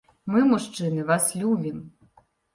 [0.35, 1.79] Мы, мужчыны, вас любім.